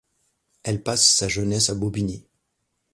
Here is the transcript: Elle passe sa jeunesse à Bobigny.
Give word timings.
Elle 0.63 0.81
passe 0.81 1.07
sa 1.07 1.27
jeunesse 1.27 1.69
à 1.69 1.75
Bobigny. 1.75 2.25